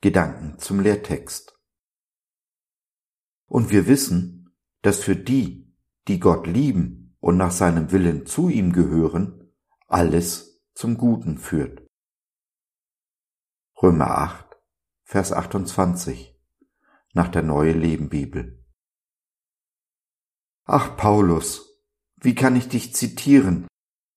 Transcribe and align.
Gedanken 0.00 0.56
zum 0.60 0.78
Lehrtext. 0.78 1.58
Und 3.48 3.70
wir 3.70 3.88
wissen, 3.88 4.56
dass 4.82 5.02
für 5.02 5.16
die, 5.16 5.76
die 6.06 6.20
Gott 6.20 6.46
lieben 6.46 7.16
und 7.18 7.36
nach 7.36 7.50
seinem 7.50 7.90
Willen 7.90 8.24
zu 8.24 8.48
ihm 8.48 8.72
gehören, 8.72 9.52
alles 9.88 10.62
zum 10.74 10.96
Guten 10.96 11.38
führt. 11.38 11.84
Römer 13.82 14.16
8, 14.18 14.60
Vers 15.02 15.32
28 15.32 16.40
nach 17.14 17.26
der 17.26 17.42
Neue 17.42 17.72
Leben 17.72 18.10
Bibel. 18.10 18.64
Ach 20.66 20.96
Paulus, 20.96 21.82
wie 22.14 22.36
kann 22.36 22.54
ich 22.54 22.68
dich 22.68 22.94
zitieren, 22.94 23.66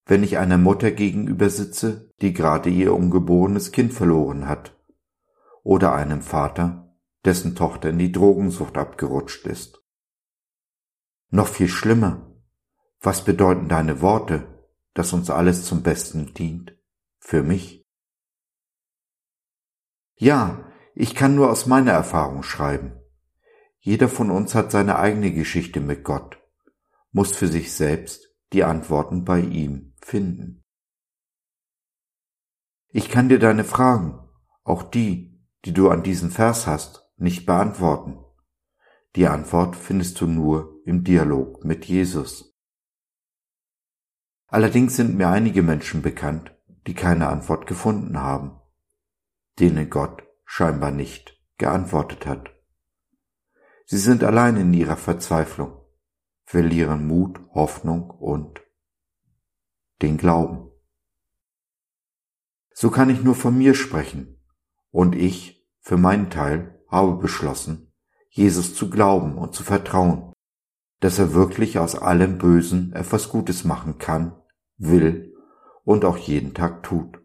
wenn 0.05 0.21
ich 0.21 0.37
einer 0.37 0.59
Mutter 0.59 0.91
gegenüber 0.91 1.49
sitze, 1.49 2.06
die 2.21 2.33
gerade 2.33 2.69
ihr 2.69 2.93
ungeborenes 2.93 3.71
Kind 3.71 3.93
verloren 3.93 4.47
hat, 4.47 4.75
oder 5.63 5.93
einem 5.93 6.21
Vater, 6.21 6.95
dessen 7.25 7.55
Tochter 7.55 7.89
in 7.89 7.99
die 7.99 8.11
Drogensucht 8.11 8.77
abgerutscht 8.77 9.45
ist. 9.47 9.83
Noch 11.29 11.47
viel 11.47 11.67
schlimmer, 11.67 12.31
was 13.01 13.23
bedeuten 13.23 13.67
deine 13.67 14.01
Worte, 14.01 14.47
dass 14.93 15.13
uns 15.13 15.29
alles 15.29 15.65
zum 15.65 15.83
Besten 15.83 16.33
dient, 16.33 16.75
für 17.19 17.43
mich? 17.43 17.85
Ja, 20.15 20.71
ich 20.95 21.13
kann 21.13 21.35
nur 21.35 21.51
aus 21.51 21.67
meiner 21.67 21.91
Erfahrung 21.91 22.41
schreiben. 22.41 22.93
Jeder 23.79 24.09
von 24.09 24.31
uns 24.31 24.55
hat 24.55 24.71
seine 24.71 24.97
eigene 24.97 25.31
Geschichte 25.31 25.79
mit 25.79 26.03
Gott, 26.03 26.39
muss 27.11 27.35
für 27.35 27.47
sich 27.47 27.73
selbst 27.73 28.33
die 28.53 28.63
Antworten 28.63 29.23
bei 29.23 29.41
ihm 29.41 29.93
finden. 30.01 30.63
Ich 32.89 33.09
kann 33.09 33.29
dir 33.29 33.39
deine 33.39 33.63
Fragen, 33.63 34.19
auch 34.63 34.83
die, 34.83 35.39
die 35.65 35.73
du 35.73 35.89
an 35.89 36.03
diesen 36.03 36.31
Vers 36.31 36.67
hast, 36.67 37.09
nicht 37.17 37.45
beantworten. 37.45 38.17
Die 39.15 39.27
Antwort 39.27 39.75
findest 39.75 40.21
du 40.21 40.27
nur 40.27 40.79
im 40.85 41.03
Dialog 41.03 41.65
mit 41.65 41.85
Jesus. 41.85 42.55
Allerdings 44.47 44.95
sind 44.95 45.17
mir 45.17 45.27
einige 45.27 45.61
Menschen 45.61 46.01
bekannt, 46.01 46.55
die 46.85 46.93
keine 46.93 47.27
Antwort 47.27 47.67
gefunden 47.67 48.19
haben, 48.19 48.61
denen 49.59 49.89
Gott 49.89 50.23
scheinbar 50.45 50.91
nicht 50.91 51.37
geantwortet 51.57 52.25
hat. 52.25 52.49
Sie 53.85 53.97
sind 53.97 54.23
allein 54.23 54.55
in 54.55 54.73
ihrer 54.73 54.97
Verzweiflung, 54.97 55.81
verlieren 56.45 57.07
Mut, 57.07 57.39
Hoffnung 57.53 58.09
und 58.09 58.61
den 60.01 60.17
Glauben. 60.17 60.71
So 62.79 62.91
kann 62.91 63.09
ich 63.09 63.23
nur 63.23 63.33
von 63.33 63.57
mir 63.57 63.73
sprechen, 63.73 64.39
und 64.91 65.15
ich, 65.15 65.67
für 65.79 65.97
meinen 65.97 66.29
Teil, 66.29 66.79
habe 66.89 67.15
beschlossen, 67.15 67.91
Jesus 68.29 68.75
zu 68.75 68.91
glauben 68.91 69.39
und 69.39 69.55
zu 69.55 69.63
vertrauen, 69.63 70.31
dass 70.99 71.17
er 71.17 71.33
wirklich 71.33 71.79
aus 71.79 71.95
allem 71.95 72.37
Bösen 72.37 72.93
etwas 72.93 73.29
Gutes 73.29 73.63
machen 73.63 73.97
kann, 73.97 74.39
will 74.77 75.35
und 75.85 76.05
auch 76.05 76.17
jeden 76.17 76.53
Tag 76.53 76.83
tut. 76.83 77.19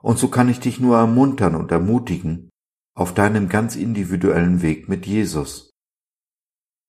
Und 0.00 0.18
so 0.18 0.28
kann 0.28 0.48
ich 0.48 0.58
dich 0.58 0.80
nur 0.80 0.96
ermuntern 0.96 1.56
und 1.56 1.70
ermutigen, 1.70 2.48
auf 2.94 3.12
deinem 3.12 3.50
ganz 3.50 3.76
individuellen 3.76 4.62
Weg 4.62 4.88
mit 4.88 5.04
Jesus. 5.04 5.68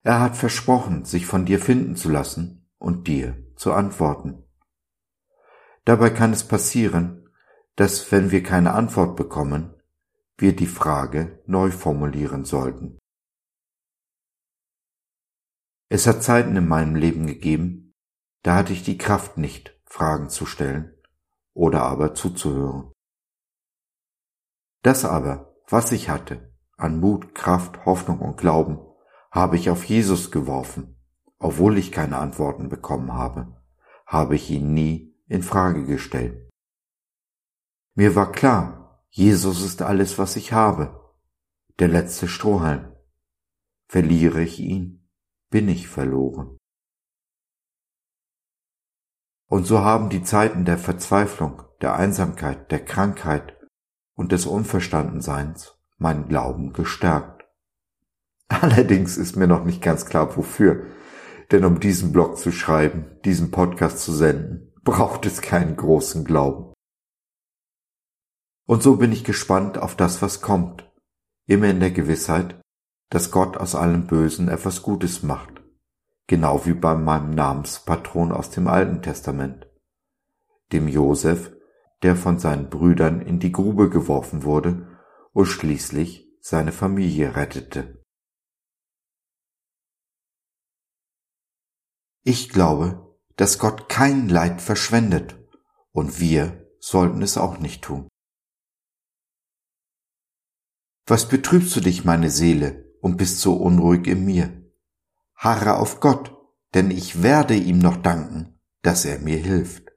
Er 0.03 0.21
hat 0.21 0.37
versprochen, 0.37 1.03
sich 1.03 1.25
von 1.25 1.45
dir 1.45 1.59
finden 1.59 1.97
zu 1.97 2.07
lassen 2.07 2.65
und 2.77 3.09
dir 3.09 3.45
zu 3.57 3.73
antworten. 3.73 4.44
Dabei 5.85 6.09
kann 6.09 6.33
es 6.33 6.47
passieren, 6.47 7.29
dass 7.75 8.11
wenn 8.11 8.31
wir 8.31 8.41
keine 8.43 8.73
Antwort 8.73 9.15
bekommen, 9.15 9.75
wir 10.37 10.55
die 10.55 10.67
Frage 10.67 11.41
neu 11.45 11.71
formulieren 11.71 12.43
sollten. 12.43 12.97
Es 15.87 16.07
hat 16.07 16.23
Zeiten 16.23 16.55
in 16.57 16.67
meinem 16.67 16.95
Leben 16.95 17.27
gegeben, 17.27 17.93
da 18.41 18.55
hatte 18.55 18.73
ich 18.73 18.83
die 18.83 18.97
Kraft 18.97 19.37
nicht, 19.37 19.79
Fragen 19.85 20.29
zu 20.29 20.45
stellen 20.45 20.93
oder 21.53 21.83
aber 21.83 22.15
zuzuhören. 22.15 22.91
Das 24.81 25.05
aber, 25.05 25.55
was 25.67 25.91
ich 25.91 26.09
hatte, 26.09 26.53
an 26.77 26.99
Mut, 26.99 27.33
Kraft, 27.33 27.85
Hoffnung 27.85 28.19
und 28.19 28.37
Glauben, 28.37 28.79
habe 29.31 29.55
ich 29.55 29.69
auf 29.69 29.83
Jesus 29.85 30.31
geworfen. 30.31 30.99
Obwohl 31.37 31.77
ich 31.77 31.91
keine 31.91 32.17
Antworten 32.17 32.69
bekommen 32.69 33.13
habe, 33.13 33.61
habe 34.05 34.35
ich 34.35 34.49
ihn 34.49 34.73
nie 34.73 35.14
in 35.27 35.43
Frage 35.43 35.85
gestellt. 35.85 36.49
Mir 37.95 38.15
war 38.15 38.31
klar, 38.31 39.05
Jesus 39.09 39.63
ist 39.63 39.81
alles, 39.81 40.17
was 40.17 40.35
ich 40.35 40.51
habe, 40.51 41.13
der 41.79 41.87
letzte 41.87 42.27
Strohhalm. 42.27 42.93
Verliere 43.87 44.41
ich 44.41 44.59
ihn, 44.59 45.07
bin 45.49 45.69
ich 45.69 45.87
verloren. 45.87 46.57
Und 49.47 49.65
so 49.65 49.79
haben 49.79 50.09
die 50.09 50.23
Zeiten 50.23 50.65
der 50.65 50.77
Verzweiflung, 50.77 51.63
der 51.81 51.95
Einsamkeit, 51.95 52.71
der 52.71 52.83
Krankheit, 52.83 53.55
und 54.15 54.31
des 54.31 54.45
Unverstandenseins 54.45 55.77
meinen 55.97 56.27
Glauben 56.27 56.73
gestärkt. 56.73 57.45
Allerdings 58.47 59.17
ist 59.17 59.35
mir 59.35 59.47
noch 59.47 59.63
nicht 59.63 59.81
ganz 59.81 60.05
klar 60.05 60.35
wofür, 60.35 60.85
denn 61.51 61.65
um 61.65 61.79
diesen 61.79 62.11
Blog 62.11 62.37
zu 62.37 62.51
schreiben, 62.51 63.17
diesen 63.23 63.51
Podcast 63.51 63.99
zu 63.99 64.11
senden, 64.11 64.73
braucht 64.85 65.25
es 65.25 65.41
keinen 65.41 65.75
großen 65.75 66.23
Glauben. 66.23 66.73
Und 68.67 68.81
so 68.81 68.95
bin 68.97 69.11
ich 69.11 69.23
gespannt 69.23 69.77
auf 69.77 69.95
das, 69.95 70.21
was 70.21 70.41
kommt, 70.41 70.89
immer 71.47 71.67
in 71.67 71.79
der 71.79 71.91
Gewissheit, 71.91 72.61
dass 73.09 73.31
Gott 73.31 73.57
aus 73.57 73.75
allem 73.75 74.07
Bösen 74.07 74.47
etwas 74.47 74.83
Gutes 74.83 75.23
macht, 75.23 75.61
genau 76.27 76.65
wie 76.65 76.73
bei 76.73 76.95
meinem 76.95 77.31
Namenspatron 77.31 78.31
aus 78.31 78.51
dem 78.51 78.67
Alten 78.67 79.01
Testament, 79.01 79.67
dem 80.71 80.87
Josef, 80.87 81.51
der 82.01 82.15
von 82.15 82.39
seinen 82.39 82.69
Brüdern 82.69 83.21
in 83.21 83.39
die 83.39 83.51
Grube 83.51 83.89
geworfen 83.89 84.43
wurde 84.43 84.99
und 85.33 85.45
schließlich 85.47 86.27
seine 86.41 86.71
Familie 86.71 87.35
rettete. 87.35 88.03
Ich 92.23 92.49
glaube, 92.49 93.04
dass 93.35 93.59
Gott 93.59 93.89
kein 93.89 94.29
Leid 94.29 94.61
verschwendet, 94.61 95.37
und 95.91 96.19
wir 96.19 96.69
sollten 96.79 97.21
es 97.21 97.37
auch 97.37 97.57
nicht 97.57 97.83
tun. 97.83 98.07
Was 101.07 101.27
betrübst 101.27 101.75
du 101.75 101.81
dich, 101.81 102.03
meine 102.03 102.29
Seele, 102.29 102.91
und 103.01 103.17
bist 103.17 103.39
so 103.39 103.55
unruhig 103.55 104.07
in 104.07 104.25
mir? 104.25 104.71
Harre 105.35 105.77
auf 105.77 105.99
Gott, 105.99 106.35
denn 106.73 106.91
ich 106.91 107.21
werde 107.21 107.55
ihm 107.55 107.79
noch 107.79 107.97
danken, 107.97 108.59
dass 108.81 109.05
er 109.05 109.19
mir 109.19 109.37
hilft. 109.37 109.91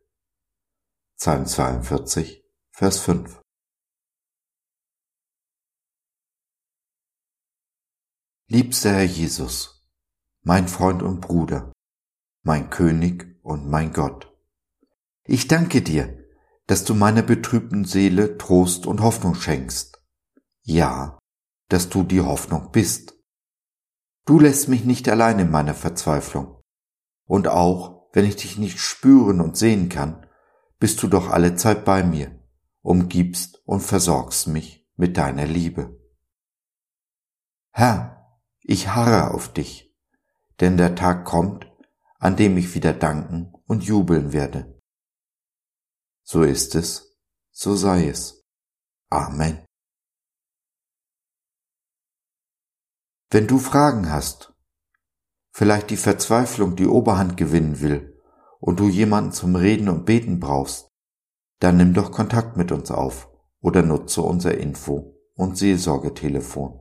Psalm 1.17 1.47
42, 1.47 2.45
Vers 2.73 3.01
5. 3.01 3.41
Liebster 8.51 8.93
Herr 8.93 9.05
Jesus, 9.05 9.87
mein 10.43 10.69
Freund 10.69 11.03
und 11.03 11.21
Bruder, 11.21 11.73
mein 12.45 12.71
König 12.71 13.28
und 13.43 13.69
mein 13.69 13.93
Gott, 13.93 14.33
ich 15.25 15.49
danke 15.49 15.83
dir, 15.83 16.25
dass 16.67 16.85
du 16.85 16.95
meiner 16.95 17.23
betrübten 17.23 17.85
Seele 17.85 18.39
Trost 18.39 18.87
und 18.87 19.01
Hoffnung 19.01 19.35
schenkst. 19.35 20.03
Ja, 20.63 21.19
dass 21.69 21.89
du 21.89 22.03
die 22.03 22.21
Hoffnung 22.21 22.71
bist. 22.73 23.15
Du 24.27 24.39
lässt 24.39 24.69
mich 24.69 24.85
nicht 24.85 25.09
allein 25.09 25.39
in 25.39 25.51
meiner 25.51 25.75
Verzweiflung. 25.75 26.61
Und 27.25 27.49
auch, 27.49 28.09
wenn 28.13 28.25
ich 28.25 28.37
dich 28.37 28.59
nicht 28.59 28.79
spüren 28.79 29.41
und 29.41 29.57
sehen 29.57 29.89
kann, 29.89 30.27
bist 30.79 31.03
du 31.03 31.09
doch 31.09 31.31
alle 31.31 31.57
Zeit 31.57 31.85
bei 31.85 32.03
mir, 32.03 32.39
umgibst 32.83 33.63
und 33.65 33.81
versorgst 33.81 34.49
mich 34.49 34.87
mit 34.97 35.17
deiner 35.17 35.47
Liebe. 35.47 35.99
Herr, 37.71 38.41
ich 38.61 38.89
harre 38.89 39.33
auf 39.33 39.53
dich, 39.53 39.95
denn 40.61 40.77
der 40.77 40.95
Tag 40.95 41.25
kommt, 41.25 41.68
an 42.19 42.37
dem 42.37 42.57
ich 42.57 42.75
wieder 42.75 42.93
danken 42.93 43.53
und 43.67 43.85
jubeln 43.85 44.33
werde. 44.33 44.81
So 46.25 46.43
ist 46.43 46.75
es, 46.75 47.19
so 47.51 47.75
sei 47.75 48.09
es. 48.09 48.45
Amen. 49.11 49.65
Wenn 53.31 53.47
du 53.47 53.59
Fragen 53.59 54.11
hast, 54.11 54.55
vielleicht 55.53 55.91
die 55.91 55.97
Verzweiflung 55.97 56.77
die 56.77 56.87
Oberhand 56.87 57.37
gewinnen 57.37 57.81
will 57.81 58.21
und 58.61 58.81
du 58.81 58.89
jemanden 58.89 59.33
zum 59.33 59.55
Reden 59.57 59.89
und 59.89 60.05
Beten 60.05 60.41
brauchst, 60.41 60.91
dann 61.61 61.77
nimm 61.77 61.95
doch 61.95 62.13
Kontakt 62.13 62.57
mit 62.57 62.73
uns 62.73 62.91
auf 62.91 63.31
oder 63.61 63.83
nutze 63.83 64.23
unser 64.23 64.57
Info- 64.57 65.15
und 65.35 65.57
Seelsorgetelefon 65.57 66.81